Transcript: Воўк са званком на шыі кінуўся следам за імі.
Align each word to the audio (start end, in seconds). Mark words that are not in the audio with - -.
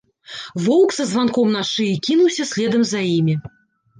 Воўк 0.63 0.93
са 0.99 1.05
званком 1.09 1.51
на 1.57 1.61
шыі 1.71 1.93
кінуўся 2.09 2.43
следам 2.53 2.83
за 2.93 2.99
імі. 3.17 3.35